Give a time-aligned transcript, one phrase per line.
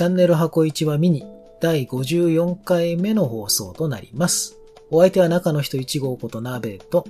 [0.00, 1.26] チャンネル箱市場ミニ
[1.60, 4.56] 第54回目の放送となります。
[4.90, 7.04] お相手は中の人1号ことナベと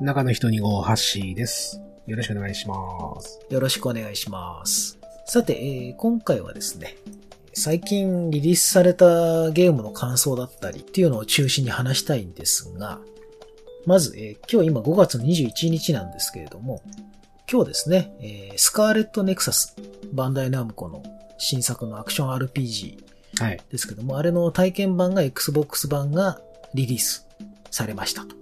[0.00, 1.82] 中の人2号ハッシーです。
[2.06, 3.40] よろしくお願いします。
[3.50, 5.00] よろしくお願いします。
[5.26, 5.54] さて、
[5.88, 6.96] えー今回はですね、
[7.54, 13.00] 最近リリースされたゲームの感想だったりっていうのを中心に話したいんですが、
[13.84, 16.82] まず、えー今日今5月21日なんですけれども、
[17.50, 19.74] 今日ですね、えースカーレットネクサス、
[20.12, 21.02] バンダイナムコの
[21.38, 22.98] 新作のアクション RPG
[23.38, 23.60] はい。
[23.70, 26.40] ですけども、あれの体験版が Xbox 版が
[26.74, 27.26] リリース
[27.70, 28.34] されましたと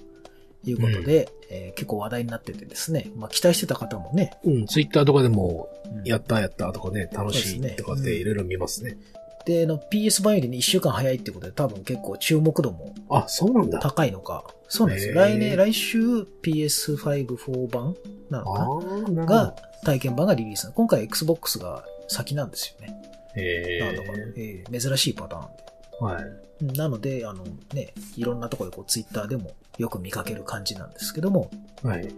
[0.64, 8.96] いうことで、えー結構話題になっててですね、まあ期待してた方もね、うん、ツイッターとかでも、うんやったやったとかね、楽しそうですねいとかっていろいろ見ますね。
[9.44, 13.78] で、あの PS 版よりね、1週間早いってことで多分結構注目度もあ、そうなんだ。
[13.78, 14.44] 高いのか。
[14.68, 15.14] そうなんですよ。
[15.14, 16.00] 来年、来週
[16.42, 17.94] PS5-4 版
[18.30, 19.26] なのかな？
[19.26, 19.54] がど。、
[19.84, 20.72] 体験版がリリース。
[20.74, 22.94] 今回 Xbox が先なんですよね。
[23.36, 25.64] へなのかなえー珍しいパターンで。
[26.00, 26.04] え。
[26.04, 26.22] はい。
[26.22, 31.50] うんなので、あのね、いろんなところでこう Twitter でもよく見かける感じなんですけども、
[31.82, 32.08] はい。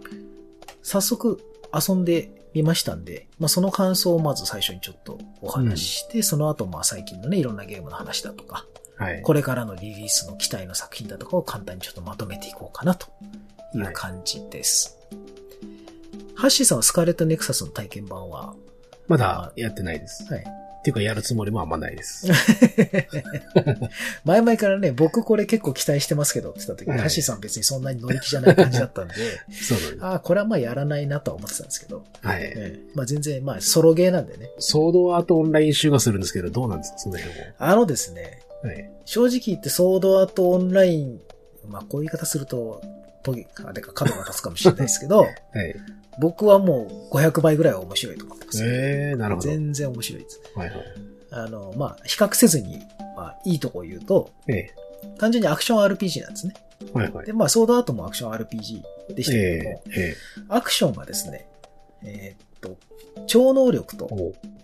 [0.81, 8.65] 早速遊んでみましたんで、まあ、その感想をまず最初にちょっとお話しして、その後まあ最近のね、いろんなゲームの話だとか、
[8.97, 9.21] はい。
[9.21, 13.07] これからのリリースの期待の作品だとかを簡単にちょっとまとめていこうかなと
[13.75, 14.97] いう感じです。
[16.35, 18.55] ハッシーさんはスカーレットネクサスの体験版は、
[19.09, 20.23] まだやってないです。
[20.31, 20.43] はい。
[20.79, 22.25] っていうか、やるつもりもあんまないです。
[24.23, 29.13] 前々からね、僕これ結構期待してますけどって言った時に、はいハッシーさん別にそんなに乗り気じゃない感じだったんで、
[29.51, 32.27] そうなんでああ、これはまあやらないなとは思ってたんですけど、す。
[32.27, 32.43] はい。
[32.43, 34.51] ええまあ全然、まあソロゲーなんでね。
[34.59, 37.45] ソードアートオンライン集がするんですけど、どうなんですかその辺も。
[37.57, 38.89] あのですね、はい。
[39.03, 41.19] 正直言ってソードアートオンライン、
[41.67, 42.81] まあこういう言い方すると、
[43.23, 45.75] トゲ、あれか角が立つかもしれないですけど、 はい。
[46.19, 48.63] 僕はもう500倍ぐらいは面白いと思ってます。
[48.63, 49.49] ええなるほど。
[49.49, 50.41] はい全然面白いです。
[50.55, 50.71] はい。
[51.31, 52.79] あの、まあ、比較せずに、
[53.15, 54.75] まあ、いいとこを言うと、ええ。
[55.17, 56.53] 単純にアクション RPG なんですね。
[56.93, 57.25] はいはい。
[57.25, 60.01] で、まあ、ソードアートもアクション RPG でしたけども、ええ。
[60.01, 60.15] え
[60.49, 61.47] アクションがですね、
[62.03, 62.77] えーっと、
[63.27, 64.09] 超能力と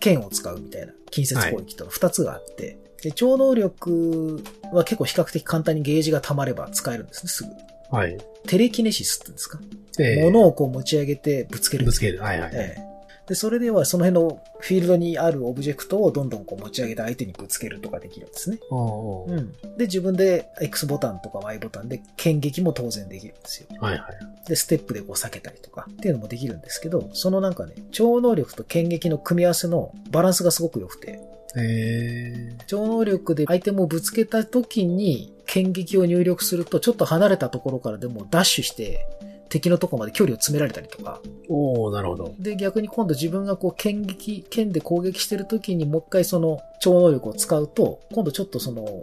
[0.00, 4.42] 剣を使うみたいな近接攻撃と2つがあって、で超能力
[4.72, 7.50] は結構比較的簡単にゲージが溜まれば使えるんですね、すぐ。
[7.96, 8.18] はい。
[8.46, 9.60] テレキネシスって言うんですか、
[9.98, 10.24] ええ。
[10.24, 12.20] 物をこう持ち上げてぶつけるぶつける。
[12.20, 12.50] はいはい。
[12.54, 12.96] ええ
[13.26, 18.58] で、それではその辺のフィールドにあるオブジェクトをどんどんこう持ち上げて相手にぶつけるとかできるんですね。
[18.70, 19.52] おうん。
[19.76, 23.66] で、自分で X ボタンとか Y ボタンで剣撃も当然できるんですよ。
[23.80, 24.48] はいはい。
[24.48, 31.20] で、ステップでこう避けたりとかっていうのもできるんですけど、そのなんかね、超能力と剣撃の組み合わせのバランスがすごく良くて、
[31.56, 32.56] ええ。
[32.66, 39.06] 超能力でアイテムをぶつけた時に剣撃を入力するとちょっと離れたところからでもダッシュして
[39.48, 42.34] 敵のところまで距離を詰められたりとか、おおなるほど。
[42.38, 49.02] で、逆に今度自分がこう剣撃、剣で攻撃してる時にもう一回その超能力を使うと、今度ちょっとその、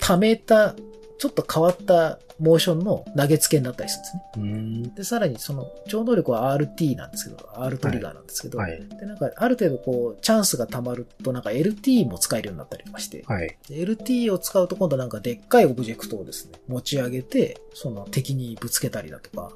[0.00, 0.74] 溜めた、
[1.18, 3.98] ちょっと変わったモーションの投げつけになったりす
[4.36, 4.92] るんですね。
[4.96, 8.88] で、さらにその超能力は RT なんですけど、R トリガーなんですけど、はい。
[8.88, 13.56] で、なんかある程度こう、チャンスが溜まるとなんか LT も使えるようになったりとかして、はい。
[13.68, 19.52] で LT を使うと今度なんかでっかいオブジェクトをですね、持ち上げて、その敵にぶつけたりだとか、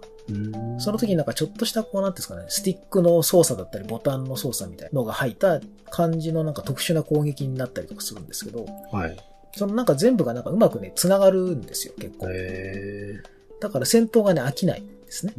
[0.78, 9.16] その時になんかちょっとしたこうなんていうんですかね、スティックの操作だったりボタンの操作みたいなのが入った感じのなんか特殊な攻撃になったりとかするんですけど、はい。
[9.56, 12.26] そのなんか全部がなんかうまくね、繋がるんですよ、結構。
[12.30, 13.22] え
[13.60, 15.34] だから戦闘がね、飽きないんですね。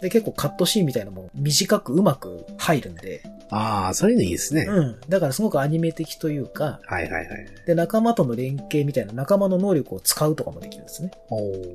[0.00, 4.64] で、結構カットシーンみたいなのも短くうまく入るんで、ああ、そういうのいいですね。
[4.66, 5.00] うん。
[5.08, 7.46] だからすごくアニメ的というか、はいはいはい。
[7.66, 11.10] で、仲間との連携みたいな仲間の能力を使うとかもできるんですね。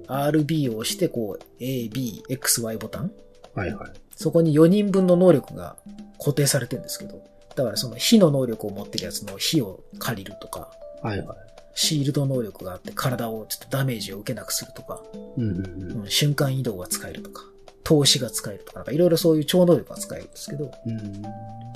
[0.08, 3.12] RB を押して、こう、A、B、X、Y ボタン
[3.54, 3.92] はいはい。
[4.16, 5.78] そこに4人分の能力が
[6.18, 7.24] 固定されてるんですけど、
[7.56, 10.72] だからその火の能力を持ってるやつの火を借りるとか、
[11.04, 11.38] はいはい。
[11.78, 15.04] シールド能力があって体をちょっとダメージを受けなくするとか、
[15.38, 16.02] うんうんうん。
[16.02, 17.44] うん瞬間移動が使えるとか、
[17.84, 21.22] 投資が使えるとか、なんかいろいろそういう超能力が使えるんですけど、うん。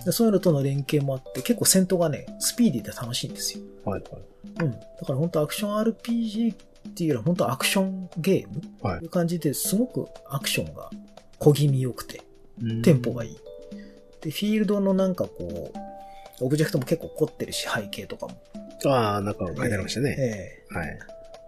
[0.04, 3.64] でそういうのとの連携もあって、結構戦闘がね、スピーディーで楽しいんですよ。
[3.86, 4.22] はいはい。
[4.62, 4.72] うん。
[4.72, 6.58] だから本当アクション RPG っ
[6.96, 10.90] ていうよりは本当アクションゲームはいという感じですごくアクションが
[11.38, 12.24] 小気味良くて、
[12.84, 13.38] テンポがいい。
[14.22, 18.34] で、フィールドのなんかこう、オブジェクトも結構凝ってるし、背景とかも。
[18.90, 20.16] ああ、なんか書いてありましたね。
[20.18, 21.00] ええはい。
[21.00, 21.06] ま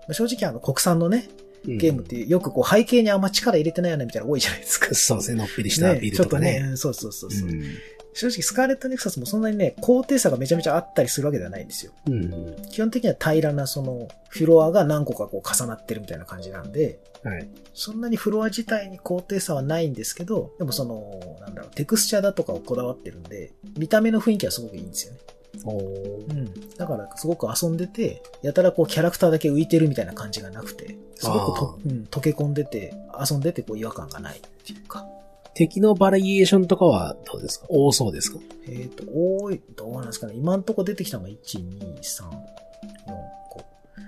[0.10, 1.44] あ正直あの国産のね、うん
[1.78, 4.94] ゲームってよくこう背景にあんま力入れてないよねみたいなの多いじゃないですか。
[4.94, 6.70] そうですね、のっぴりしたねビルちょっとね、とかね。
[6.72, 7.64] うんそうそうそうそう、うん
[8.14, 11.92] 正直スカーレットネクサスもそんなにね、高低差がめちゃめちゃあったりするわけではないんですよ。
[12.08, 12.56] うん。
[12.70, 17.48] 基本的には平らなそのフロアが何個かこう重なってるみたいな感じなんで、はい。
[17.74, 25.20] そんなにフロア自体に高低差はないんですけど、でもその、なんだろう、テクスチャーだとかをこだわってるんで、見た目の雰囲気はすごくいいんですよね。
[25.66, 26.76] うん。
[26.78, 32.94] だから、すごく遊んでて、やたらこうキャラクターだけ浮いてるみたいな感じがなくて、すごくとあ、うん、溶け込んでて、
[33.30, 35.06] 遊んでてこう違和感がないっていうか。
[35.56, 37.68] 敵のバリエーションとかはどうですか？
[37.70, 38.40] 多そうですか？
[38.68, 40.34] えっ、と、多い、どうなんですかね。
[40.36, 42.32] 今んとこ出てきたのが1、2、3、4、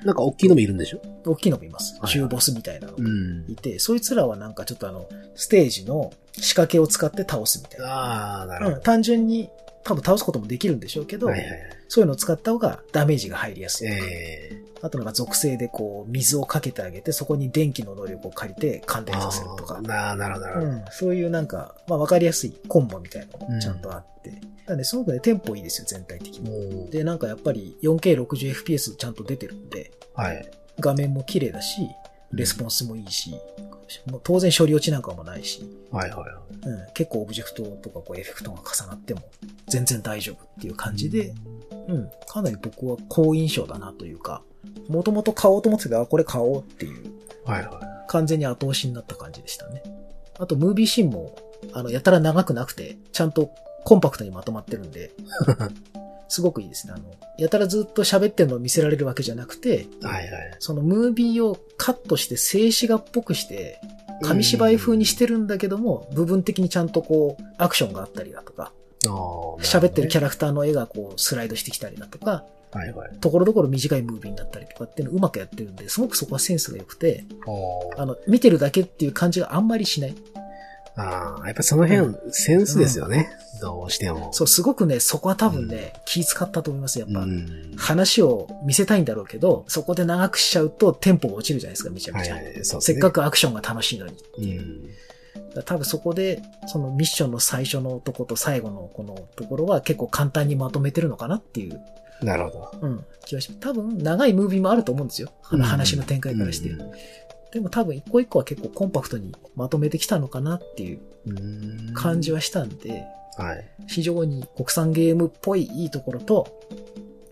[0.02, 0.06] 5。
[0.06, 1.02] なんか大きいのもいるんでしょ？
[1.24, 2.00] 大きいのもいます。
[2.02, 7.88] はい中ボスみたいなのがんいて、そいつらはなんかちょっとあの、ステージの仕掛けを使って倒すみたいな。
[7.88, 9.50] ああ、なるほうん、単純に
[9.86, 11.32] 多分倒すこともできるんでしょうけど、ど。
[11.32, 11.60] はいはいはい。
[11.88, 13.90] そういうのを使った方がダメージが入りやすい。
[13.90, 19.82] えあとなんか属性でこう、水をかけてあげて、そこに電気の能力を借りて感ー、電させるとかあ。
[19.82, 20.72] ーななるほど、なるほど。
[20.72, 24.42] うん、そういうなんか、まあわかりやすいコンボみたいなのがちゃんとあって。
[24.66, 26.50] なんで、すごくね、テンポいいですよ、全体的に。
[26.50, 30.52] もうで、なんかやっぱり 4K60fps ちゃんと出てるんで、はい。
[30.80, 31.88] 画面も綺麗だし、
[32.32, 33.75] レスポンスもいいし、もう
[34.24, 36.34] 当然処理落ちなんかもないし、はいはいはい。
[36.68, 39.22] うん、結構オブジェクトとかこうエフェクトが重なっても
[39.68, 41.34] 全然大丈夫っていう感じで、
[41.88, 44.42] うん、かなり僕は好印象だなというか、
[44.90, 47.12] もともと買おうと思ってたけど、あこれ買おうっていう、
[47.46, 49.84] はいは完全に後押しになった感じでしたね。
[50.40, 51.36] あと、ムービーシーンも、
[51.74, 53.52] あの、やたら長くなくて、ちゃんと
[53.84, 55.12] コンパクトにまとまってるんで、
[56.36, 56.94] すごくいいですね。
[56.94, 57.06] あの、
[57.38, 60.06] やたらずっと喋ってるのを見せられるわけじゃなくて、い。
[60.06, 60.56] はいはい。
[60.60, 63.80] そのムービーをカットして静止画っぽくして、
[64.22, 68.74] 紙芝居風にしてるんだけども、部分的にちゃんとこう、アクションがあったりだとか、
[69.60, 70.28] 喋ってるキャラ。
[70.28, 72.44] ラクターの絵がこう、スライドしてきたりだとか、
[72.74, 73.20] はいはい。
[73.22, 77.24] ところどころ短いムービーになったりとかっていうのをうまくやってるんで、すごくそこはセンスが良くて、
[77.98, 80.16] あの、見てるだけっていう感じがあんまりしない。
[80.98, 83.30] ああ、やっぱその辺、センスですよね。
[83.62, 84.32] どうしても。
[84.34, 87.22] そう、すごくね、そこは多分ね、気使ったと思います、やっぱ。
[87.22, 87.74] ん。
[87.78, 92.36] 話を見せたいんだろうけど、そこで長くしちゃうとテンポが落ちるじゃないですか、めちゃめちゃ。
[92.36, 92.58] はいはい。
[92.58, 92.64] ね。
[92.64, 94.14] せっかくアクションが楽しいのに。
[94.38, 94.84] うん。
[94.84, 94.96] だか
[95.56, 101.82] ら多分そこで、そのミッションの最初のとこと最後のこのところは結構簡単にまとめてるのかなっていう、
[102.22, 102.72] なるほど。
[102.82, 103.60] うん、気がします。
[103.60, 105.32] 多分長いムービーもあると思うんですよ。
[105.50, 106.70] あの話の展開からして。
[106.70, 106.92] うん
[107.56, 113.06] でも多分一個一個は結構コンパクトにまとめてきたのかなっていううん感じはしたんで、
[113.38, 113.66] はい。
[113.88, 116.48] 非常に国産ゲームっぽいいいところと、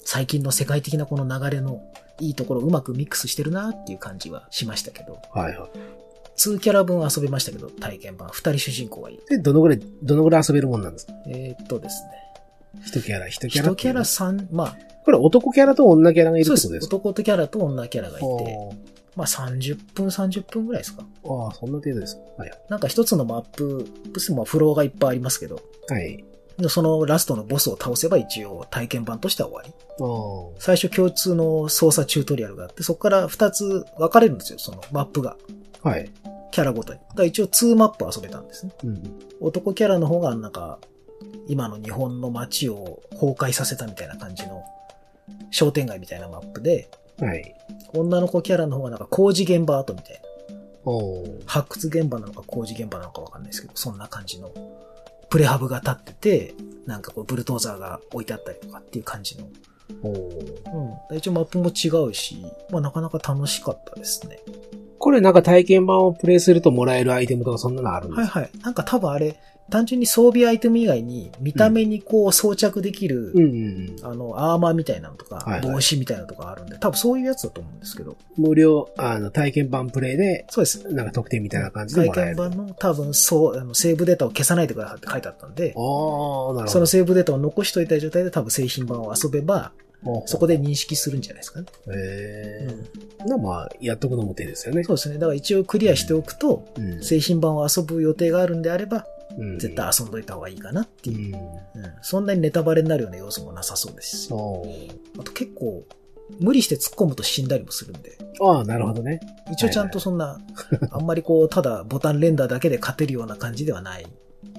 [0.03, 1.81] 最近の世界的なこの流れの
[2.19, 5.69] いいところをうまくミックスしてるなっていう感じはしましたけど、はいはい。
[6.38, 8.29] 2キャラ分遊べましたけど、体験版。
[8.29, 9.23] 2人主人公がいる。
[9.29, 11.13] で、どのぐらい、どのぐらい遊べるもんなんですか？
[11.27, 12.09] えーっとですね。
[12.85, 13.71] 一キャラ、一キャラ。
[13.71, 16.67] 1キャラ3、まあ、これ男キャラと女キャラがいるそうです。
[16.67, 16.95] ってことですか？
[16.97, 18.73] 男とキャラと女キャラがいて、お
[19.15, 21.06] まあ30分、30分ぐらいですか？
[21.24, 22.21] ーああ、そんな程度ですか。
[22.38, 22.51] はい。
[22.69, 23.86] なんか一つのマップ、
[24.36, 26.24] まあフローがいっぱいありますけど、はい。
[26.57, 29.74] でそのラストのボスを倒せば一応体験版としては終わり。
[30.60, 35.36] 最初共通の操作チュートリアルがあって、そこから2つ分かれるんですよ、そのマップが。
[35.81, 36.12] はい。
[36.51, 37.00] キャラごとに。
[37.00, 38.71] だから一応2マップ遊べたんですね。
[38.83, 39.19] うん。
[39.42, 40.77] 男キャラの方がなんか、
[41.48, 44.63] 今の日本の街を崩壊させたみたいな感じの
[45.50, 46.89] 商店街みたいなマップで、
[47.19, 47.56] はい。
[47.94, 50.22] 女の子キャラの方がなんか工事現場跡みたいな。
[51.45, 54.51] 発掘現場なのか工事現場なのかわかんないですけど、そんな感じの。
[55.30, 56.54] プレハブが立ってて、
[56.86, 59.48] なんかこうブルトーザーが置いてあったりとかっていう感じの。
[60.04, 61.18] うん。
[61.18, 64.39] 一応マップも違うし、まあなかなか楽しかったですね。
[65.00, 68.39] これなんか体験版をプレイするともらえるアイテムとかそんなのあるんですか？
[68.39, 68.60] はいはい。
[68.60, 69.39] なんか多分あれ、
[69.70, 74.05] 単純に装備アイテム以外に見た目にこう装着できる、うんうんうん。
[74.05, 78.17] あの、アーマーみたいなのとか、はいはい帽子みたいなのとかあるんで、多分そういうやつだと思うんですけど。
[78.38, 80.93] 無料、あの、体験版プレイで、そうです。
[80.93, 82.36] なんか特典みたいな感じで体もらえる。
[82.36, 86.67] 験版の多分そう、あの、セーブデータを消さないでくださいって書いてあったんで、ああ、なるほど。
[86.67, 89.72] そのセーブデータを残しといた状態で多分製品版を遊べば、
[90.25, 91.67] そこで認識するんじゃないですかね。
[91.88, 92.67] へ
[93.25, 94.84] うんまあ、やっとくのも手ですよね。
[94.84, 95.15] そうですね。
[95.15, 97.01] だから一応クリアしておくと、うん。
[97.01, 99.03] 製品版を遊ぶ予定があるんであれば、うん
[99.58, 101.36] 絶対遊んどいた方がいいかなってういう。
[101.36, 101.40] ん。
[101.40, 101.54] うん
[102.02, 104.30] そんなにネタバレになるような要素もなさそうですし。
[104.30, 105.84] あと結構、
[106.40, 108.18] 無理して突っ込むと死んだりもするんで。
[108.42, 109.20] ああ、なるほどね。
[109.52, 110.40] 一応ちゃんとそんな、
[110.92, 114.06] あんまりこう、ただボタン連打だけで勝てるような感じではない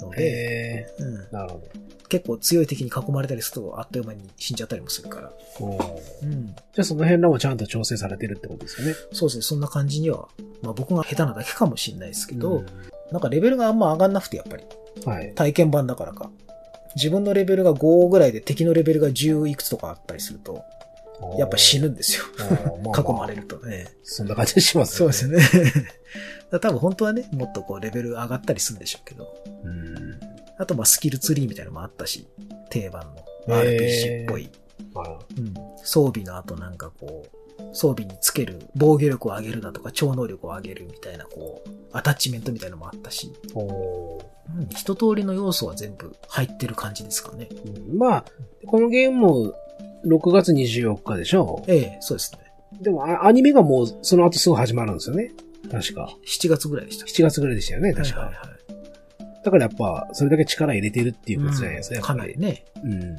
[0.00, 0.86] ので。
[0.98, 1.62] うん、なるほ
[2.08, 5.32] 結構強い敵に囲まれたりするとあっという間に死んじゃったりもするから。
[5.60, 6.46] うん。
[6.46, 8.94] じゃあその辺らもちゃんと調整されてるってことですよね。
[9.12, 9.42] そうですね。
[9.42, 10.28] そんな感じには、
[10.62, 12.66] まあ僕が下手なだけかもしれないですけど、うん
[13.14, 14.64] なんかレベルがあんま上がんなくて、やっぱり。
[15.06, 15.32] はい。
[15.36, 16.32] 体験版だからか。
[16.96, 20.64] 自分のレベルが5ぐらいで敵のレベルが10いくつとかあったりすると、
[21.38, 22.24] やっぱ死ぬんですよ。
[22.66, 22.84] おー。
[22.84, 23.86] まあ囲まれるとね。
[24.02, 25.06] そんな感じしますそう。
[25.08, 25.38] ですね。
[26.50, 29.32] だから多分本当はね、もっとこうレベル上がったりするんでしょうけど。
[29.62, 30.20] うん。
[30.58, 32.26] あとまあスキルツリーみたいなのもあったし、
[32.68, 33.14] 定番
[33.46, 34.50] の RPG っぽい。
[34.92, 35.54] まあ、うん、
[35.84, 47.48] 装備の後なんかこう、装備につける防御力を上げるだとか超能力を上げるみたいなこう、アタッチメントみたいなのもあったし、うん、一通りの要素は全部入ってる感じですかね。
[47.90, 48.24] うんまあ、
[48.66, 49.54] このゲームも
[50.06, 52.38] 6月24日でしょええ、そうですね。
[52.80, 55.32] でもあアニメがもうその後すぐ始まるんですよね。
[55.70, 56.14] 確か。
[56.26, 58.20] 7月ぐらいでしたっ7月ぐらいでしたよね、け確か。
[58.20, 58.54] はいはいはい
[59.44, 62.14] だからやっぱ、それだけ力入れてるっていうことじゃないですか、うんか。
[62.14, 62.64] なりね。
[62.82, 63.14] うん。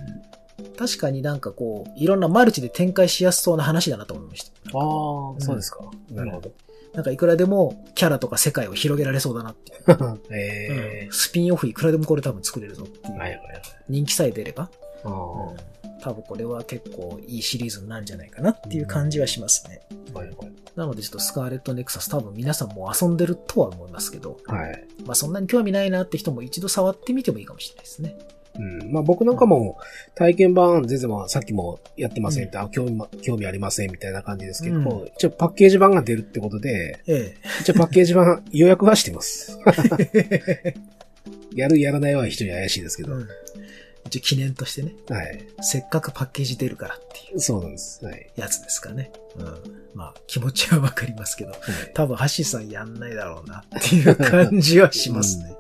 [0.78, 4.52] 確かになんかこう、いろんなマルチで展開しやすそうな話だなと思いました。
[4.78, 5.80] ああ、うんそうですか。
[6.12, 6.52] なるほど。
[6.94, 10.22] なんかいくらでもキャラとか世界を広げられそうだなっていう。
[10.32, 13.16] えうんスピンオフいくらでもこれ多分作れるぞっていう。
[13.16, 13.62] えはいはいはい。
[13.90, 14.70] 人気さえ出れば、
[15.04, 15.12] あう
[15.54, 19.82] ん多分これは結構いいシリーズになるんじゃないかなっていう感じはしますね。
[20.14, 20.52] あ、はいはい。
[20.76, 24.86] なのでちょっとスカーレットネクサス多分皆さんも遊んでるとは思いますけど、はい。
[25.06, 28.18] まあそんなに興味ないなって人も一度触ってみてもいいかもしれないですね。
[28.58, 28.92] うん。
[28.92, 29.78] まあ僕なんかも
[30.16, 34.86] 体験版全然まあさっきもやってませんって、あ興味ま、興味ありませんみたいな感じですけど、うん
[35.18, 39.60] 一応パッケージ版が出るってことで、え一応パッケージ版予約はしてます。
[41.56, 43.08] やるやらないは非常に怪しいですけえ。
[43.08, 43.16] ど。
[43.16, 43.28] うん。
[44.06, 45.40] 一応記念としてね、はい。
[45.62, 48.06] せっかくパッケージ出るからっていうそうなんです。
[48.06, 48.32] はい。
[48.36, 49.12] やつですかね。
[49.38, 49.46] うん。
[49.96, 51.60] まあ気持ちはわかりますけど、はい
[51.94, 55.46] 多分ハッシーさんやんないだろうなっていう感じはしますね。
[55.46, 55.56] うん。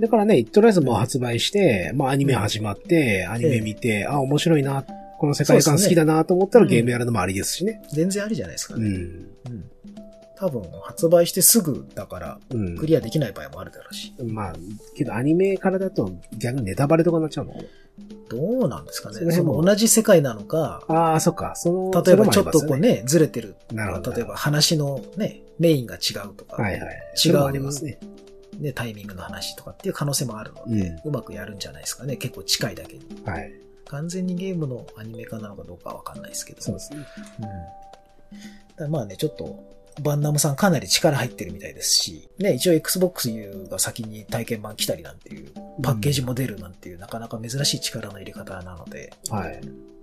[0.00, 4.84] だからね、とりあえずもう発売して、まあアニメ始まって、アニメ見て、あ、面白いな、
[5.18, 7.82] この世界観好きだなと思ったらゲームやるのもありですしね。
[7.92, 8.86] 全然ありじゃないですかね。
[8.86, 8.94] うん。
[8.94, 9.70] うん。
[10.36, 12.76] 多分発売してすぐだからうん。
[12.78, 14.14] クリアできない場合もあるだろうし。
[14.24, 14.54] まあ、
[14.96, 17.54] けどアニメからだと逆にネタバレとかになっちゃうの？
[18.30, 19.60] どうなんですかねその。
[19.60, 21.56] 同じ世界なのか、ああ、そっか。
[21.56, 23.56] その、例えばちょっとこうそれもありね、ずれてる。
[23.72, 26.62] なるほど例えば話のね、メインが違うとか。
[26.62, 27.02] はいはい。
[27.24, 27.98] 違うありますね。
[28.58, 31.08] ね、タイミングの話とかっていう可能性もあるので、うん。
[31.08, 32.16] うまくやるんじゃないですかね。
[32.16, 33.04] 結構近いだけに。
[33.24, 33.52] はい。
[33.86, 36.60] 完全にゲームのアニメ化なのかどうかはわかんないですけど。
[36.60, 37.06] そうですね。
[38.78, 38.90] うん。
[38.90, 45.50] まあね、ちょっと、バンナムさんかなり力入ってるみたいですし、ね、一応 Xbox U が先に体験版来たりなんていう、
[45.82, 49.60] パッケージも出るなんていう、なかなか珍しい力の入れ方なので、はい。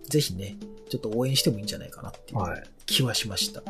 [0.09, 0.57] ぜひね、
[0.89, 2.63] ちょっと応援してもいいんじゃないかなっていうはい。
[2.85, 3.63] 気はしました。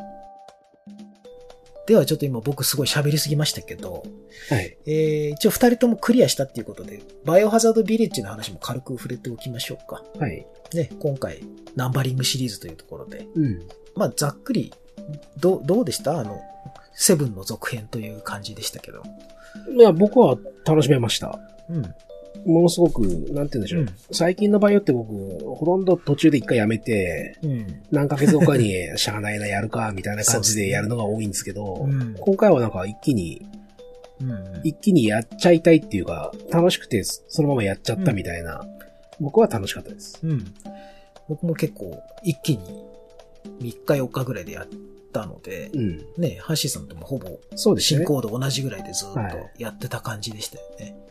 [1.86, 4.04] ではちょっと今僕すごい喋りすぎましたけど、
[4.50, 4.76] はい。
[4.86, 10.02] えー、一応二人ともクリアしたっていうことで、バイオハザードビレッジの話も軽く触れておきましょうか。
[10.18, 10.46] はい。
[10.74, 11.40] ね、今回、
[11.76, 13.68] ナンバリングシリーズというところで、うん。
[13.94, 14.74] まあ、ざっくり、
[15.38, 16.18] どう、どうでした？
[16.18, 16.40] あの、
[16.92, 19.02] セブンの続編という感じでしたけど。
[19.76, 21.38] いや、僕は楽しめました。
[21.70, 21.94] うん。
[22.46, 23.80] ものすごく、なんて言うんでしょう。
[23.82, 25.10] うん最近のバイオって僕、
[25.44, 27.82] ほとんど途中で一回やめて、うん。
[27.90, 32.14] 何ヶ月後かに、 しゃあないな、やるか、みたいな感じでやるのが多いんですけど、うん。
[32.18, 33.44] 今回はなんか一気に、
[34.20, 34.60] うん。
[34.62, 38.64] 一気にやっちゃいたいっていうか、楽しくてそのままやっちゃったみたいな、
[39.20, 40.18] 僕は楽しかったです。
[40.22, 40.44] うん。
[41.28, 42.58] 僕も結構、一気に
[43.60, 44.68] 3日4日ぐらいでやっ
[45.12, 45.98] たので、うん。
[46.16, 47.98] ね、ハッシーさんともほぼそうですね。
[47.98, 49.20] 進行度同じぐらいでずっと
[49.58, 51.05] やってた感じでしたよね。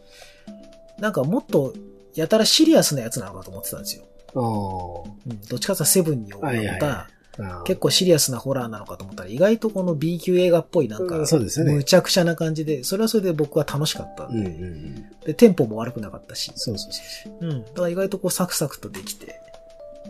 [1.06, 1.72] なんかもっと、
[2.16, 4.06] やたらシリアスなやつなのかと思ってたんですよ。
[4.34, 4.40] う
[5.34, 7.08] ん、どっちかというとセブンに思はいはいった。
[7.66, 15.06] 結構シリアスなホラーなのかと思ったら、意外とこの B 級映画っぽいなんうかんそうですよねむちゃくちゃな感じで、それはそれで僕は楽しかったうんんで、うんうん。
[15.26, 17.46] で、テンポも悪くなかったし、そうそうそう。
[17.48, 17.64] うん。
[17.66, 19.40] だから意外とこうサクサクとできて、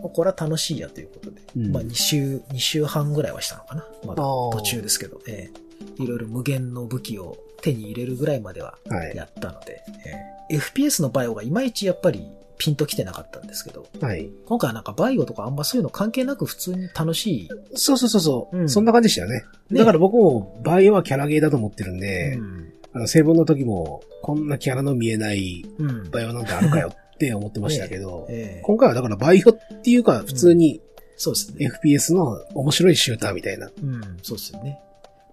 [0.00, 3.86] まあこれは楽しいやということで、うんまあ2週、2週半ぐらいはしたのかな。
[4.06, 5.65] まだ途中ですけど、ええ
[5.98, 9.16] いろいろ無限の武器を手に入れるぐらいまでははい。
[9.16, 10.10] やったので、え
[10.50, 12.24] え FPS のバイオがいまいちやっぱり
[12.58, 14.30] ピンときてなかったんですけど、はい。
[14.46, 17.48] 今回はなんかバイオとかあんまそういうの関係なく普通に楽しい。
[17.74, 19.44] そうそうそうそう、うんそんな感じでしたよね。
[19.70, 22.72] ねだから僕もバイオはキャラゲーだと思ってるんで、うん。
[22.92, 26.10] あの、セブンの時も、こんなキャラの見えないうん。
[26.10, 30.80] バイオなんてあるかよって思ってましたけど、 ええ今回はだからバイオっていうか、普通に
[31.16, 31.70] そうですね。
[31.84, 33.70] FPS の面白いシューターみたいな。
[33.82, 34.78] うん、そうですよね。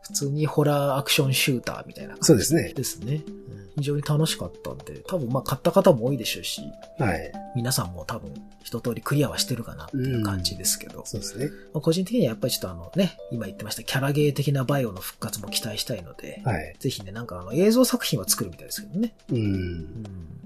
[0.03, 2.73] 普通にホラーアクションシューターみたいな感じそうですね。
[2.73, 3.23] ですね。
[3.27, 3.43] うん
[3.75, 6.61] 非常に楽しかったんで、多分まあ買った方も多いでしょうし、
[6.99, 7.31] はい。
[7.55, 8.31] 皆さんも多分
[8.63, 11.47] 一通りクリアはしてるかなっていう感じですけど、そうですね。
[11.73, 16.75] まあ個人的にはやっぱりちょっとあのね、今言ってましたキャラゲー的なバイオの復活も期待したいので、はい。
[16.77, 19.13] ぜひね、なんかあの映像作品は作るみたいですけどね。
[19.31, 19.35] う。
[19.35, 19.87] うんん。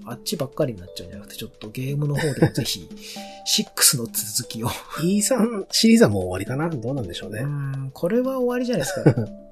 [0.06, 2.88] あっちばっかりになっちゃうんじゃなくて、ちょっとゲームの方でもぜひ、
[3.44, 4.68] 6の続きを。
[4.68, 6.70] E3 シリーズはもう終わりかな？
[6.70, 7.40] どうなんでしょうね。
[7.40, 9.28] うん、これは終わりじゃないですか。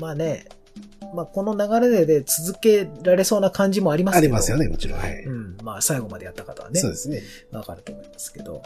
[0.00, 0.46] まあね、
[1.14, 4.24] まあこの流れで続けられそうな感じもありますけど。
[4.24, 4.98] ありますよね、もちろん。
[4.98, 5.22] はい。
[5.24, 5.56] うん。
[5.62, 7.22] まあ最後までやった方はねそう、ですね。
[7.52, 8.62] わかると思いますけど。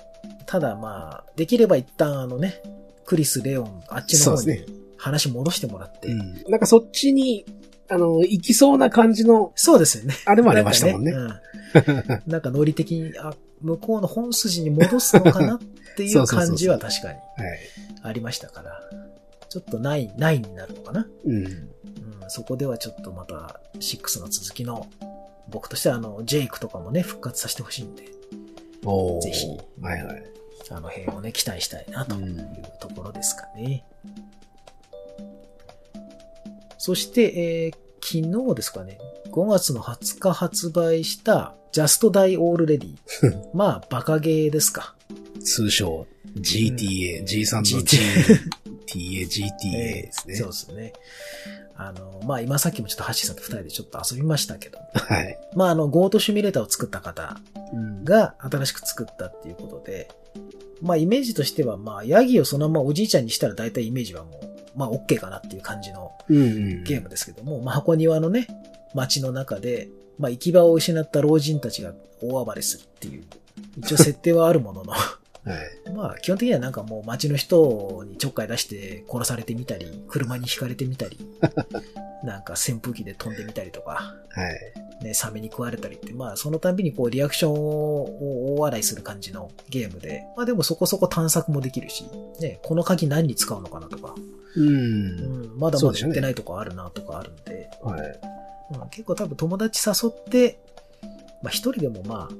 [0.46, 2.62] ただまあ、できれば一旦あのね、
[3.04, 4.64] クリス、レオン、あっちの方に
[4.96, 6.08] 話戻してもらって。
[6.08, 6.42] うん。
[6.48, 7.44] なんかそっちに、
[7.88, 10.14] あの、行きそうな感じの、そうですよね。
[10.24, 11.12] あれもありましたもんね。
[11.12, 11.40] なんかね。
[11.40, 11.44] うん
[12.26, 15.58] なんかノリ的に、あ、向こうの本筋に戻すのかなっ
[15.96, 17.20] ていそううそうそうそう感じは確かにはい。
[18.02, 18.80] ありましたから、
[19.54, 21.06] ちょっとない、ないになるのかな？
[21.24, 21.46] うん。
[21.46, 21.70] うん、
[22.26, 24.88] そこではちょっとまた6の続きの、
[25.48, 28.02] 僕としてはあの、ジェイクとかもね、復活させてほしいんで、
[28.84, 29.46] おーぜひ
[29.80, 30.24] はいはい。
[30.70, 32.48] あの辺をね、期待したいなという
[32.80, 33.84] ところですかね。
[36.78, 38.98] そして、えー昨日ですかね、
[39.32, 42.96] 5月の20日発売した Just Die Already。
[43.54, 44.94] まあ、バカゲーですか。
[45.42, 46.06] 通称
[46.36, 48.63] GTA、G さんの GT
[48.94, 50.34] GTA、GTA ですね。
[50.36, 50.92] そうですね。
[51.76, 55.38] あの、まあ、今さっきもちょっとハッシーさんと二人でちょっと遊びましたけど、はい。
[55.54, 57.40] まあ、あの、ゴートシミュレーターを作った方
[57.72, 60.08] うんが新しく作ったっていうことで、
[60.80, 66.40] まあ、イメージとしては、まあ、ヤギをそのままおじいちゃんにしたら大体イメージはもう、まあ、OK かなっていう感じのうんう
[66.80, 66.84] ん。
[66.84, 68.46] ゲームですけども、まあ、箱庭のね、
[68.94, 73.24] 街の中で、まあ、行き場を失った老人たちが大暴れするっていう、
[73.78, 74.92] 一応設定はあるものの、
[75.44, 75.92] はい。
[75.92, 81.18] まあ、基本的にはなんかもう街の人にちょっかい出して殺されてみたり、車に轢かれてみたり、
[82.24, 85.04] なんか扇風機で飛んでみたりとか、はい。
[85.04, 92.04] ね、サメに食われたりって、まあ、そのたんびにこう、リアクションを大笑いする感じのゲームで、まあでもそこそこ探索もできるし、
[92.40, 94.14] ね、この鍵何に使うのかなとか、
[94.56, 94.60] う。
[94.60, 98.20] うんん、まだまだ言ってないとこあるなとかあるんで、はい。
[98.80, 100.58] うん、結構多分友達誘って、
[101.42, 102.34] まあ一人でもまあ、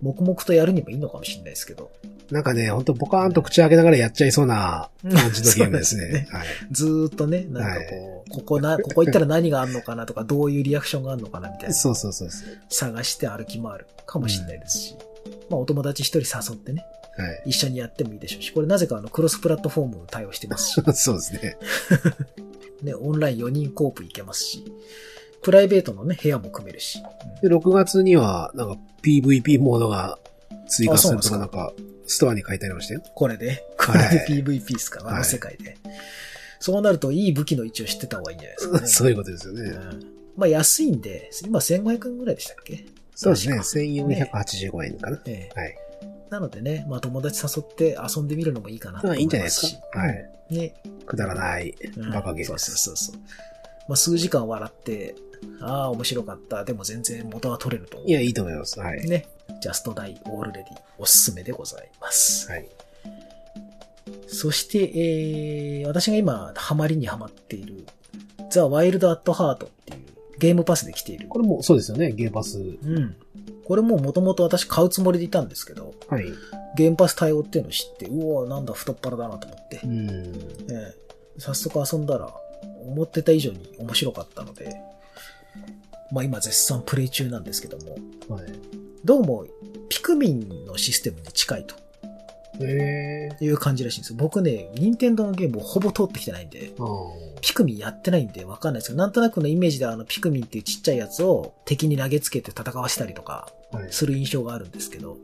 [0.00, 1.90] 黙々とやるにもいいのかもしれないですけど、
[2.30, 6.28] なんかね、ほんとポカーンと口開けながらやっちゃいそうな感じのゲームですそうね。
[6.30, 6.46] はい。
[6.70, 11.74] ずーっとね、なんかこう、ここな、 ここ行ったら何があるのかなとか、どういうリアクションがあるのかなみたいな。
[11.74, 12.48] そうそうそうそう。
[12.68, 14.96] 探して歩き回るかもしれないですし、
[15.48, 16.84] まあお友達一人誘ってね、
[17.16, 17.42] はい。
[17.46, 21.56] 一緒にやってもいいでしょうし、これなぜかあのクロスプラットフォーム対応してますし、 そうですね。
[22.82, 24.64] ね、オンライン4人コープいけますし、
[25.42, 27.02] プライベートのね、部屋も組めるし、
[27.42, 30.18] で、6月には、なんか PVP モードが
[30.68, 31.72] 追加するとかあなんか、
[32.06, 33.02] ストアに書いてありましたよ。
[33.14, 35.76] これで、こはいれで PVP ですか、あの世界で。
[36.60, 38.86] そうなるといい武器の位置を知ってた方がいいんじゃないですかね。
[38.88, 39.62] そういうことですよね。
[39.62, 42.86] うんまあ安いんで、今1500円ぐらいでしたっけ？
[43.16, 43.56] そうですね。
[43.58, 45.20] 確か1485円かな。
[45.26, 45.78] ええはい。
[46.30, 49.76] なのでね、まあ友達誘って遊んでみるのもいいかなとまあ思いまいいんじゃないですし。
[49.92, 49.98] か。
[49.98, 50.30] はい。
[50.50, 50.74] ね。
[51.06, 52.70] くだらないうんバカゲーそうムです。
[52.76, 53.20] そうそうそう。
[53.88, 55.16] まあ数時間笑って、
[55.60, 56.64] ああ、面白かった。
[56.64, 58.08] でも全然元は取れると思う。
[58.08, 58.80] いや、いいと思います。
[58.80, 59.08] はい。
[59.08, 59.28] ね。
[59.60, 62.50] ジャストダイオールレディおすすめでございます。
[62.50, 62.68] はい。
[64.26, 67.86] そして、えー、私が今、ハマりにハマっている、
[68.50, 69.98] ザ・ワイルド・アット・ハートっていう
[70.38, 71.28] ゲームパスで来ている。
[71.28, 72.12] これもそうですよね。
[72.12, 72.58] ゲーパス。
[72.58, 73.16] うん。
[73.64, 76.24] これももともと私買うつもりでいたんですけど、はい。
[76.76, 80.08] ゲームパス対応っていうのを知って、うわなんだ太っ腹だなと思って、うん。
[80.08, 82.34] ええ早速遊んだら、
[82.86, 84.74] 思ってた以上に面白かったので、
[86.12, 87.96] まあ今絶賛プレイ中なんですけども、
[88.28, 88.46] はい。
[89.04, 89.46] どうも
[89.88, 91.76] ピクミンのシステムに近いと
[92.60, 93.44] へえ。
[93.44, 94.16] いう感じらしいんですよ。
[94.18, 96.84] 僕ね、任天堂のゲームをほぼ通ってきてないんで、あ
[97.40, 103.52] ピクミンやってないんでわかんないですけど、なんとなくのイメージであのピクミンっていうちっちゃいやつを敵に投げつけて戦わせたりとか。
[103.90, 105.18] する印象があるんですけど、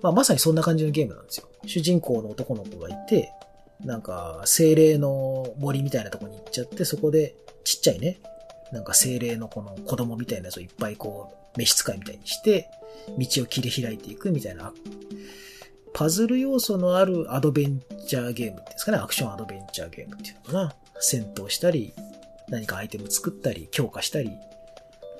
[0.00, 1.48] まあまさにそんな感じのゲームなんですよ。
[1.66, 3.30] 主人公の男の子がいて、
[3.84, 8.20] なんか精霊の森みたいなとこに行っちゃって、そこでちっちゃいね、
[8.72, 12.68] なんか精霊のこの子供みたいなやつをいっぱいこう、召使いみたいにして、
[13.18, 14.72] 道を切り開いていくみたいな、
[15.92, 20.74] パズル要素のあるアドベンチャーゲームっていうんですかね、アクションアドベンチャーゲームっていうのかな。
[21.00, 21.92] 戦闘したり、
[22.48, 24.30] 何かアイテム作ったり、強化したり、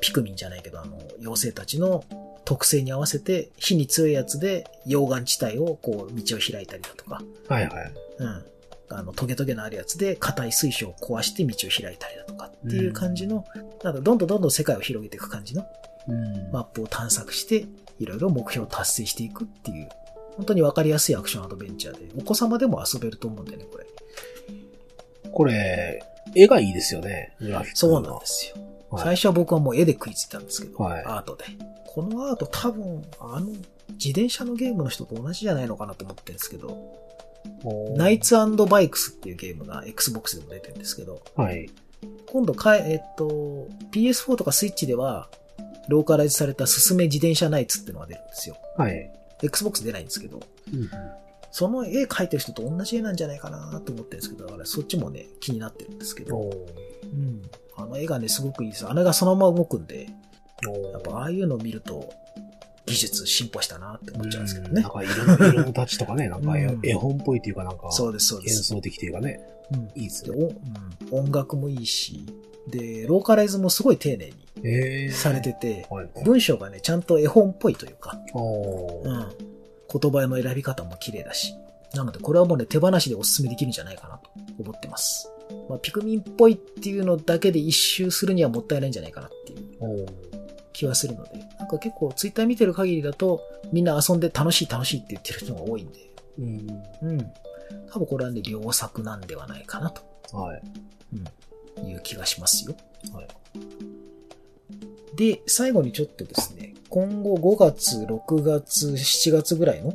[0.01, 2.05] ピクミンじゃないけど、あの、妖精たちの
[2.45, 7.93] 特性に合わせて、火に強いやつで溶岩地帯をこう、道を開いたりだとか、はいはい。
[8.19, 8.45] うん。
[8.96, 13.44] あの、トゲトゲのあるやつで硬い水晶を壊して道を開いたりだとかっていう感じの、
[13.83, 15.66] なんかどんどんどんどん世界を広げていく感じの
[16.09, 16.50] うん。
[16.52, 17.66] マップを探索して、
[17.98, 19.88] いろいろ目標を達成していくっていう、
[20.37, 23.87] 本当にわかりやすいアクションアドベンチャーで、お子様でも遊べると思うんだよね、これ。
[25.31, 26.02] これ、
[26.35, 27.35] 絵がいいですよね。
[27.74, 28.62] そうなんですよ。
[28.62, 31.44] はい最初は僕はもう絵で食いついたんですけど、はいアートで。
[31.87, 33.46] このアート多分、あの、
[33.92, 36.76] 自転車のゲームの人と同じじゃないのかなと思ってるんですけど、
[37.96, 38.35] ナイツ
[38.68, 41.70] バイクスっていうゲームが Xbox でも出てるんですけど、はい。
[42.26, 45.28] 今度かえ、えっと、PS4 とかスイッチでは、
[45.88, 48.57] ローカライズされたすすめ自転車ナイツっていうのが出るんですよ。
[48.76, 49.11] はい。
[49.42, 50.40] Xbox 出ないんですけど、
[50.72, 50.90] うん
[51.55, 56.44] その絵描いてる人と同じ絵なんじゃないかなと思ってるんですけど、だからそっちもね、気になってるんですけど、う
[57.14, 57.42] ん。
[57.76, 58.87] あの絵がね、すごくいいです。
[58.87, 60.07] あれがそのまま動くんで、
[60.92, 62.11] やっぱああいうのを見ると、
[62.92, 64.92] 技術進歩したなって思っちゃうんですけどねうんなん。
[64.92, 68.72] か色の、色のタッチとかね、 なんか絵本っぽいっていうかなんか、そうです、そうです。
[68.72, 69.40] 幻想的というかね、
[69.72, 70.37] うんいいですね。
[71.11, 72.26] おうん、音楽もいいし、
[72.68, 76.24] で、ローカライズもすごい丁寧にえー、されてて、はいはい。
[76.24, 79.02] 文章がね、ちゃんと絵本っぽいというか、うん。
[80.00, 81.55] 言葉の選び方も綺麗だし。
[81.94, 85.28] なので、これはもうね、手放しでおすすめできるんじゃないかなと思ってます。
[85.68, 90.07] まあ、ピクミンっぽいっていうのだけで一周するにはもったいないんじゃないかなっていう
[90.72, 91.31] 気はするので、
[91.73, 96.83] か結構ツイッター見てる限りだと、みんな遊んで楽しい楽しいって言ってる人が多いんで、うん。
[97.03, 97.33] うん。
[97.91, 100.03] 多分これはね、良作なんではないかなと
[100.37, 100.63] はい。
[101.85, 102.75] いう気がしますよ。
[103.13, 103.29] はい。
[105.17, 109.95] で、最後にちょっとですね、今後5月、6月、7月ぐらいの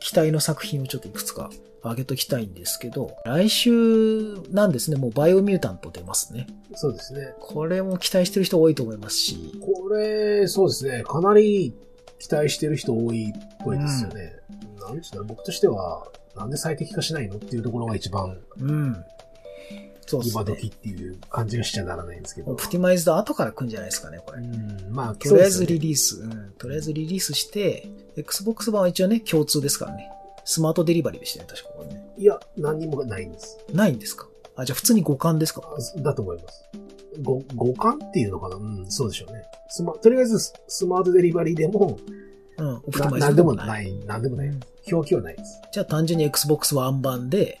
[0.00, 1.50] 期待の作品をちょっといくつか
[1.82, 6.46] 上げときたいんですけど、来週なんですね、もうバイオミュータント出ますね。
[6.74, 7.34] そうですね。
[7.40, 11.02] これも期待してる人多いと思いますし、これ、そうですね。
[11.04, 11.74] かなり
[12.18, 13.32] 期待してる人多いっ
[13.64, 14.34] ぽいですよね。
[14.80, 19.04] なんちゅうの僕としては、なんで最適化しないのっていうところが一番うん。
[20.06, 20.42] そうですね。
[20.42, 22.52] 今時っていう感じがしちゃならないんですけど。
[22.52, 24.40] オプティマイズド後から来るんじゃないですかね、これ。
[24.40, 26.52] うん、まあ、とりあえずリーリース、うん。
[26.58, 30.10] とりあえずリリースして、Xbox 版は一応ね、共通ですからね。
[30.50, 32.02] スマートデリバリーでしたね、確かこれね。
[32.16, 33.58] いや、何にもないんです。
[33.70, 34.26] ないんですか？
[34.56, 35.62] あ、じゃあ普通に互換ですか？
[35.62, 36.64] あだと思います。
[37.22, 38.56] ご、互換っていうのかな？
[38.56, 39.44] うん、そうでしょうね。
[39.68, 41.98] スマ、とりあえずススマートデリバリーでも、
[42.56, 43.88] うん、オプティなマイズなんでもない。
[43.90, 44.48] い、なんでもない。
[44.48, 45.60] うん表記はないです。
[45.70, 47.60] じゃあ単純に Xbox One 版で、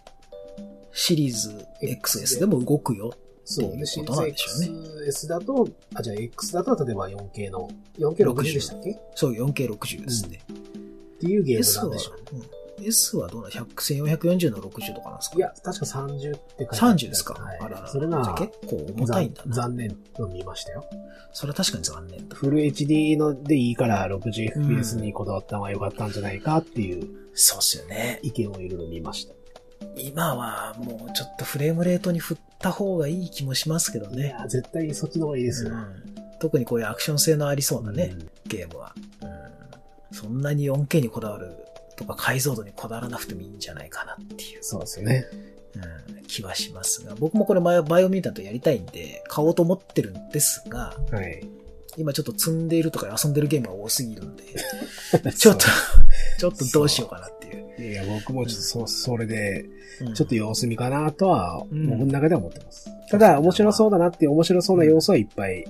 [0.94, 3.12] シリーズ XS でも動くよ。
[3.44, 3.82] そうね。
[3.82, 4.66] っていうことなんでしょうね
[5.10, 8.92] XS だと、あ、じゃあ X だと例えば 4K の、4K60 でしたっけ？
[8.92, 10.40] っそう、4K60 ですね。
[11.20, 12.42] ていうゲームなんでしょうね。、うん、
[12.82, 13.64] S はどうな ?100、
[14.18, 15.36] 1440の60とかなんですか？
[15.36, 17.58] いや、確か30って書いてあった30ですか、はい。
[17.60, 17.88] あららら。
[17.88, 19.54] それじゃあが、結構重たいんだな。
[19.54, 20.84] 残念と見ましたよ。
[21.32, 22.36] それは確かに残念だ。
[22.36, 28.20] フル HD のでいいから 60fps にこだわった方が良かったんじゃないかっていうそうっすよね。
[28.22, 29.34] 意見をいろいろ見ました。
[29.96, 34.34] 今はもうちょっとフレームレートに振った方がいい気もしますけどいね。
[34.38, 35.70] や、絶対そっちの方がいいですよ。
[35.70, 35.86] うん、
[36.40, 40.16] 特にこういうアクション性のありそうなね、うんゲームは、うん。
[40.16, 41.52] そんなに 4K にこだわる
[41.98, 45.26] とか解像度にこだわらなくてもいいんじゃないかなっていう、そうですよね。
[46.16, 51.44] うん、気はしますが、僕もこれバイオバイオミュータントやりたいんで、買おうと思ってるんですが、はい。
[51.96, 54.44] 今ちょっと積んでいるとか遊んでるゲームが多すぎるんで、
[55.36, 55.66] ちょっと、
[56.38, 57.92] ちょっとどうしようかなっていう。
[57.92, 59.66] いや、僕もちょっとそ、それで、
[60.14, 62.88] ちょっと様子見かなとは、僕の中では思ってます。
[63.10, 65.64] ただ、面白そうだなっていう面白そうな要素はいっぱい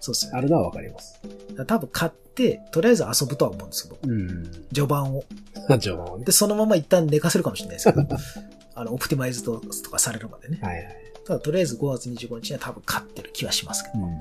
[0.00, 0.32] そうですね。
[0.34, 1.20] あるのはわかります。
[1.66, 4.50] 多分買って、とりあえず遊ぶとは思うんですけど、うん。
[4.72, 5.24] 序盤を。
[5.80, 6.24] 序盤はね。
[6.24, 8.06] で、そのまま一旦寝かせるかもしれないですけど、
[8.74, 10.58] あの、オプティマイズドとかされるまでね。
[10.62, 10.96] はいはい。
[11.26, 14.04] ただ、とりあえず5月25日には多分買ってる気はしますけど。
[14.04, 14.18] うん。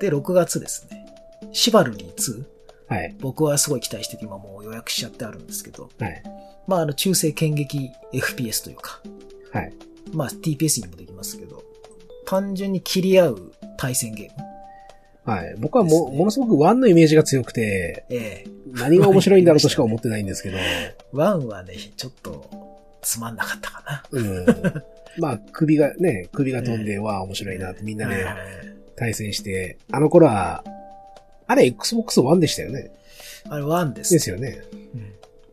[0.00, 1.06] で、6月ですね。
[1.52, 2.44] シバルリー2。
[2.88, 3.14] はい。
[3.20, 5.90] 僕はすごい期待してて今もう予約しちゃってあるんですけど。
[5.98, 6.22] はい。
[6.66, 9.00] まあ、あの、中世剣撃 FPS というか、
[9.52, 9.72] はい。
[10.12, 11.62] まあ、TPS にもできますけど、
[12.26, 14.42] 単純に切り合う対戦ゲー
[15.26, 15.32] ム。
[15.32, 15.54] はい。
[15.58, 20.58] 僕はも、ねものすごくワンのイメージが強くて、ええ何が面白いんだろうとしか思ってないんですけど、
[21.12, 22.48] ワンはね、ちょっと、
[23.02, 24.04] つまんなかったかな。
[24.10, 24.46] うん。
[25.18, 28.26] まあ、首がね、首が飛んで、わあ、面白いなってみんなで
[28.96, 30.62] 対戦して、あの頃は、
[31.46, 32.90] あれ Xbox One でしたよね。
[33.48, 34.12] あれ、ワンです。
[34.12, 34.60] ですよね。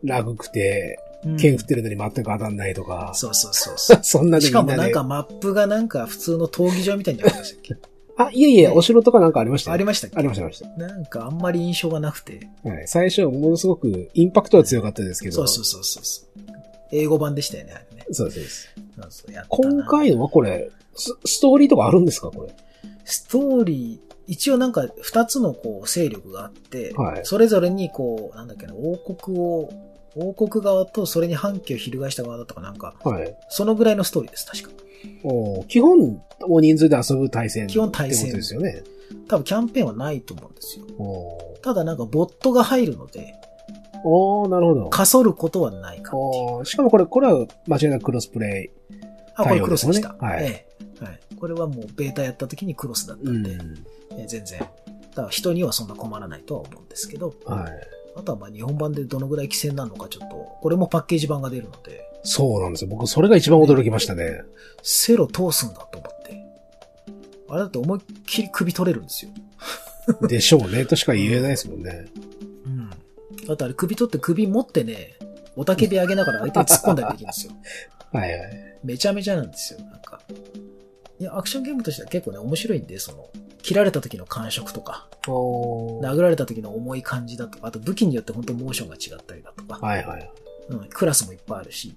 [0.04, 4.00] 楽くて、うん剣振ってるのに全く当たんないとか、そうそうそうそう。
[4.06, 5.28] そんなでしみんなでかもなんか。
[5.28, 7.76] マップがなんか普通の闘技場みたいにありましたっけ？
[8.18, 12.48] あ、いえいえ、お城とかなんかありましたよありましたありました、ありましなんかあんまり印象がなくて。
[12.64, 12.70] た。
[12.70, 12.88] はい。
[12.88, 15.36] 最初、ものすごくインパクトは強かったですけど。
[15.36, 16.28] そうそうそうそうそう。
[16.92, 18.06] 英語版でしたよね、あれね。
[18.12, 18.70] そうです。
[19.00, 22.56] そうそう今回のはこれ、スストーリーとかあるんですかこれ？
[23.06, 29.70] ストーリー、一応なんか二つのこう勢力があって、はいそれぞれにこう、なんだっけな、王国を、
[30.16, 33.38] 王国側とそれに反旗を翻した側だとかなんか、はい。
[33.50, 34.70] そのぐらいのストーリーです、確か。
[35.24, 37.68] おー基本、大人数で遊ぶ対戦。
[37.68, 38.84] 基本対戦ですよね。
[39.28, 40.86] 多分キャンペーンはないと思うんですよ。
[41.62, 43.34] ただなんかボットが入るので、
[44.04, 44.90] おーなるほど。
[44.90, 46.16] かそることはないか
[46.62, 48.72] っしかもこれ、これは間違いなくクロスプレ
[49.36, 50.16] あ、これクロスでした。
[50.20, 50.66] はいえ
[51.02, 51.20] えはい。
[51.40, 53.26] これはもうベータやった時にクロスだっイ。
[53.26, 53.58] たんで、
[54.18, 54.60] え全然。
[54.60, 57.72] だから人にはそんな困らないとは思うんですけど、はい。
[58.16, 62.90] あとはまあ日本版でどのぐらい規制になるのかちょっと、これもパッケージ版が出るので、そうなんですよ。
[62.90, 64.42] 僕、それが一番驚きましたね。
[64.84, 66.46] セロ通すんだと思って。
[67.50, 69.32] あれだって思いっきり首取れるんですよ。
[70.28, 70.86] でしょうね。
[70.86, 72.08] としか言えないですもんね。
[72.66, 72.90] うん。
[73.48, 75.16] だってあれ首取って首持ってね、
[75.56, 77.54] おたけび上げながら相手に突っ込んだりできるんですよ。
[78.12, 78.78] はいはい。
[78.84, 80.22] めちゃめちゃなんですよ、なんか。
[81.20, 83.30] いや、アクションゲームとしては結構ね、面白いんで、その、
[83.64, 90.32] 切られた時の感触とか、殴られた時の重い感じだとか、あと武器によって本当モーションが違ったりだとか、はいはい。
[90.70, 91.96] うん、クラスもいっぱいあるし、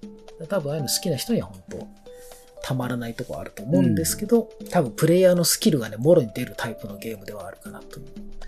[0.49, 1.87] 多分ああいうの好きな人には本当
[2.63, 8.05] ハマらないとこあると思うんですけど、多分プレイヤーのスキルがね、もろに出るタイプのゲームではあるかなという。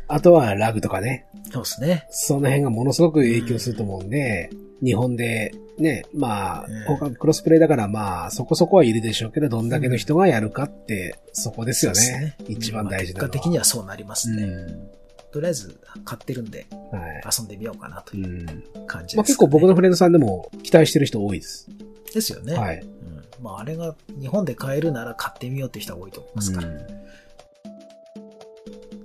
[0.07, 1.25] あとはラグとかね。
[1.51, 2.07] そうですね。
[2.09, 4.49] その辺がものすごく影響すると思うんで、
[4.83, 12.35] 日本でね、まあええ、他クロスプレイだからまあ、そこそこはいるでしょうけど、どんだけの人がやるかって、そこですよそうですね。
[12.47, 13.29] 一番大事なのは。
[13.29, 14.47] まあ結果的にはそうなりますね。
[15.33, 15.41] うん。
[15.41, 17.21] とりあえず買ってるんではい。
[17.37, 18.19] 遊んでみようかなとう。
[18.19, 21.67] いうん感じです、ねまあ結構僕のフレンドさんでも期待してる人多いです。
[22.13, 22.53] ですよね。
[22.53, 22.79] はい。
[22.79, 23.43] うん。
[23.43, 26.69] まああれが日本で買えるなら買ってみようって人が多いと思いますから。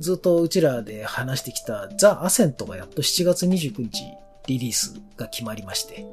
[0.00, 4.04] ずっとうちらで話してきたザ・アセントがやっと7月29日
[4.46, 6.06] リリースが決まりまして。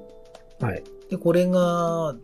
[0.59, 0.83] はい。
[1.09, 2.15] で、これが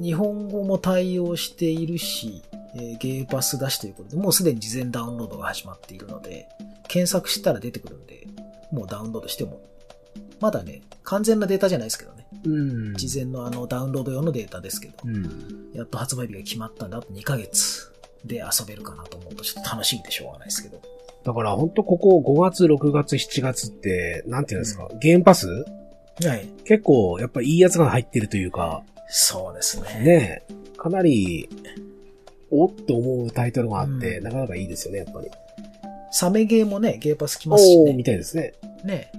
[0.00, 2.42] 日本語も対応しているし、
[2.74, 6.48] えーゲーパス出しということで、もうすでに事前ダウンロードが始まっているので、
[6.90, 8.26] 検索したら出てくるんで、
[8.72, 9.60] もうダウンロードしても。
[10.40, 12.26] まだね、完全なデータじゃないですけどね。
[12.44, 12.94] うん。
[12.94, 15.70] 事前のあのダウンロード用のデータですけど、うん。
[15.72, 17.92] やっと発売日が決まったんで、あと2ヶ月
[18.24, 20.82] で遊べるかなと思うとちょっと楽しみでしょうがないですけど。
[21.22, 25.46] だから本当ここ5月、6月、7月って、なんていうんですか、ゲームパス？
[25.46, 26.48] はい。
[26.64, 30.00] 結構やっぱいいやつが入ってるというか、そうですね。
[30.00, 31.48] ねえ、かなり、
[32.50, 35.30] おっと思うタイトルがあって、うんなかなかいいですよね、やっぱり。
[36.10, 38.04] サメゲーもね、ゲーパス来ますしねみ。
[38.04, 38.54] たいですね。
[38.84, 39.12] ね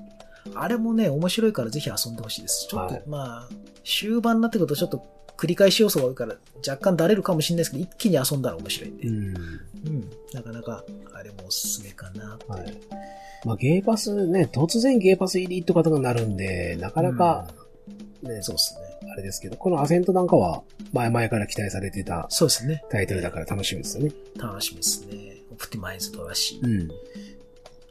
[0.54, 2.67] あれもね、面白いからぜひ遊んでほしいです。
[2.69, 3.49] ちょっと、はいまあ、
[3.84, 5.04] 終盤になってくるとちょっと
[5.38, 6.36] 繰り返し要素が多いから
[6.67, 9.08] 若干だれるかもしれないですけど、一気に遊んだら面白いんで。
[9.08, 9.15] うん。
[9.15, 10.10] うん。
[10.34, 12.38] なかなか、あれもおすすめかな。
[12.47, 12.77] はい。
[13.45, 17.47] まあ、ゲーパスね、突然ゲーパス入りとかとかなるんで、なかなか、
[18.21, 19.10] ね、そうですね。
[19.12, 20.62] あれですけど、このアセントなんかは、
[20.93, 22.84] 前々から期待されてたそうですね。
[22.89, 24.12] タイトルだから楽しみですよね。
[24.38, 25.31] 楽しみですね。
[25.62, 26.60] オプティマイズドだし。
[26.63, 26.89] うん。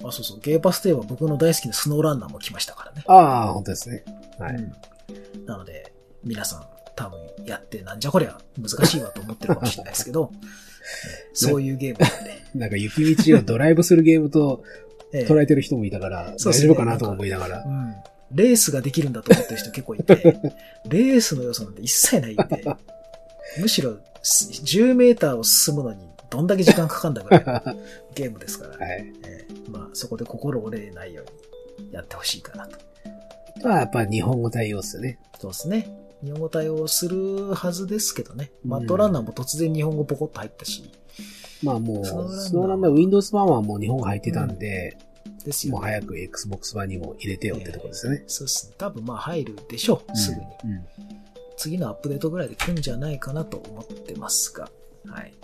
[0.07, 0.41] あ、そうそう。
[0.41, 3.05] ゲーパスといえば僕の大好きなスノーランナーも来ましたからね。
[3.07, 4.05] ああ、本当ですね。
[4.39, 4.55] はい。
[4.57, 5.47] うん。
[5.47, 5.93] なので、
[6.25, 6.65] 皆さん
[6.97, 10.47] 多分やってなんじゃこりゃ難しいわと思ってるかもしれないですけど、え
[11.33, 12.43] そういうゲームなんで。
[12.55, 14.65] なんか雪道をドライブするゲームと
[15.13, 17.69] ええ捉えてる人もいたから、そうですね大丈夫かなと思いながらう。
[17.69, 17.95] ん。
[18.33, 20.15] レースができるんだと思ってる人結構いて、
[20.89, 22.65] レースの要素なんて一切ないんで、
[23.59, 27.81] むしろす10メーターを進むのにどんだけ時間かかんだぐらいの
[28.15, 29.13] ゲームですから、はい。
[29.25, 31.23] えーまあそこで心折れないよ
[31.79, 32.79] うにやってほしいかなと。
[33.63, 35.19] まあ、やっぱ日本語対応ですよね。
[35.39, 35.89] そうですね。
[36.25, 38.51] 日本語対応するはずですけどね。
[38.65, 40.91] うんマットランナーも突然日本語ポコッと入ったし、
[41.63, 42.13] まあもう、ス
[42.55, 44.97] ノーランナー Windows 版はもう日本語入ってたんで、
[45.45, 45.79] ですよ、ね。
[45.79, 48.25] もう早く Xbox 版にも入れてよってとこですよね。
[48.27, 48.75] そうですね。
[48.79, 50.43] 多分まあ入るでしょう、すぐに。
[50.65, 50.71] うん。
[50.71, 50.85] うん
[51.57, 54.71] 次のアップデートぐらいで来るんじゃないかなと思ってますが、
[55.07, 55.35] はい。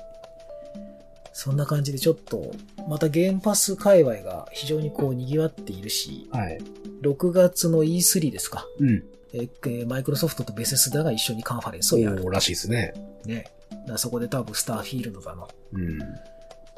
[1.38, 2.51] そんな感じでちょっと、
[2.88, 6.59] またゲームパス界隈が非常にこう賑わっているし、はい。
[7.03, 8.66] 6月の E3 ですか。
[8.81, 9.05] うん。
[9.35, 12.25] えーマイクロソフトとベセスダが一緒にカンファレンスをやる。
[12.31, 12.94] らしいですね。
[13.27, 13.44] ね。
[13.87, 15.99] だそこで多分スターフィールドだの、うん。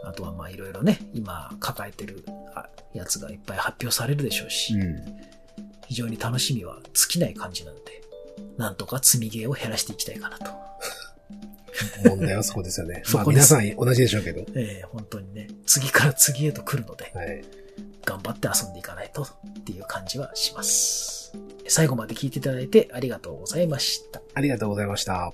[0.03, 2.25] あとはまあいろいろね、今抱えてる
[2.57, 4.97] あやつがいっぱい発表されるでしょうし、うん。
[5.87, 8.03] 非常に楽しみは尽きない感じなんで、
[8.57, 10.51] なんとか積みゲーを減らしていきたいかなと。
[12.05, 14.41] 問題はそこですよね そまあこ皆さん同じでしょうけど。
[14.55, 17.45] ええ本当にね、次から次へと来るので、はい。
[18.05, 19.29] 頑張って遊んでいかないとっ
[19.65, 21.33] ていう感じはします。
[21.67, 24.23] 最後まで聞いていただいてありがとうございました。
[24.35, 25.33] ありがとうございました。